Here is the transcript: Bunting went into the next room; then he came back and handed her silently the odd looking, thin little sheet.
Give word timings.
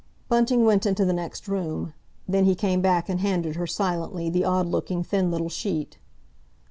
Bunting 0.29 0.65
went 0.65 0.87
into 0.87 1.05
the 1.05 1.13
next 1.13 1.47
room; 1.47 1.93
then 2.27 2.45
he 2.45 2.55
came 2.55 2.81
back 2.81 3.07
and 3.07 3.19
handed 3.19 3.55
her 3.55 3.67
silently 3.67 4.31
the 4.31 4.43
odd 4.43 4.65
looking, 4.65 5.03
thin 5.03 5.29
little 5.29 5.47
sheet. 5.47 5.99